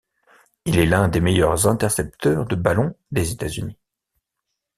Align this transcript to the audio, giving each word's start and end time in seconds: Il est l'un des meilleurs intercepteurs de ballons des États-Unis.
Il 0.65 0.79
est 0.79 0.87
l'un 0.87 1.09
des 1.09 1.19
meilleurs 1.19 1.67
intercepteurs 1.67 2.47
de 2.47 2.55
ballons 2.55 2.95
des 3.11 3.33
États-Unis. 3.33 3.77